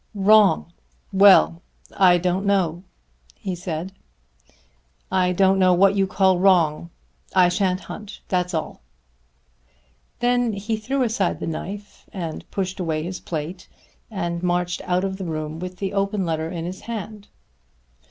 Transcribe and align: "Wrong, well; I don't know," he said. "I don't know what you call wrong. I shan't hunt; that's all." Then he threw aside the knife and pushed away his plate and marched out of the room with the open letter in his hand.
"Wrong, 0.15 0.73
well; 1.13 1.61
I 1.95 2.17
don't 2.17 2.43
know," 2.43 2.81
he 3.35 3.53
said. 3.53 3.91
"I 5.11 5.31
don't 5.31 5.59
know 5.59 5.75
what 5.75 5.93
you 5.95 6.07
call 6.07 6.39
wrong. 6.39 6.89
I 7.35 7.49
shan't 7.49 7.81
hunt; 7.81 8.21
that's 8.27 8.55
all." 8.55 8.81
Then 10.17 10.53
he 10.53 10.75
threw 10.75 11.03
aside 11.03 11.39
the 11.39 11.45
knife 11.45 12.09
and 12.11 12.49
pushed 12.49 12.79
away 12.79 13.03
his 13.03 13.19
plate 13.19 13.69
and 14.09 14.41
marched 14.41 14.81
out 14.85 15.03
of 15.03 15.17
the 15.17 15.25
room 15.25 15.59
with 15.59 15.77
the 15.77 15.93
open 15.93 16.25
letter 16.25 16.49
in 16.49 16.65
his 16.65 16.81
hand. 16.81 17.27